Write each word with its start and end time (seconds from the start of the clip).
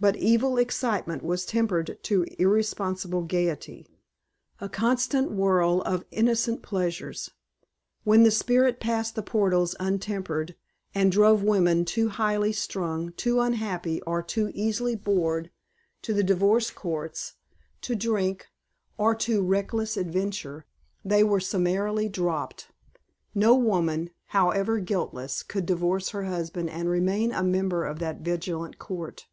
But 0.00 0.16
evil 0.16 0.58
excitement 0.58 1.22
was 1.22 1.46
tempered 1.46 1.96
to 2.02 2.26
irresponsible 2.36 3.22
gaiety, 3.22 3.86
a 4.60 4.68
constant 4.68 5.30
whirl 5.30 5.80
of 5.82 6.04
innocent 6.10 6.60
pleasures. 6.60 7.30
When 8.02 8.24
the 8.24 8.32
spirit 8.32 8.80
passed 8.80 9.14
the 9.14 9.22
portals 9.22 9.76
untempered, 9.78 10.56
and 10.92 11.12
drove 11.12 11.44
women 11.44 11.84
too 11.84 12.08
highly 12.08 12.52
strung, 12.52 13.12
too 13.12 13.38
unhappy, 13.40 14.02
or 14.02 14.24
too 14.24 14.50
easily 14.54 14.96
bored, 14.96 15.52
to 16.00 16.12
the 16.12 16.24
divorce 16.24 16.72
courts, 16.72 17.34
to 17.82 17.94
drink, 17.94 18.48
or 18.98 19.14
to 19.14 19.40
reckless 19.40 19.96
adventure, 19.96 20.66
they 21.04 21.22
were 21.22 21.38
summarily 21.38 22.08
dropped. 22.08 22.72
No 23.36 23.54
woman, 23.54 24.10
however 24.26 24.80
guiltless, 24.80 25.44
could 25.44 25.64
divorce 25.64 26.08
her 26.08 26.24
husband 26.24 26.70
and 26.70 26.88
remain 26.88 27.30
a 27.30 27.44
member 27.44 27.84
of 27.84 28.00
that 28.00 28.22
vigilant 28.22 28.80
court. 28.80 29.28